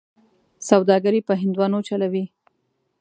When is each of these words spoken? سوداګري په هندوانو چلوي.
سوداګري 0.69 1.21
په 1.27 1.33
هندوانو 1.41 1.79
چلوي. 1.89 2.25